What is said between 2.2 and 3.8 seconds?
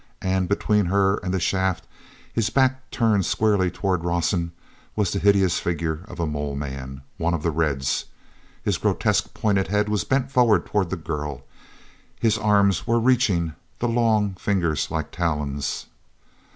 his back turned squarely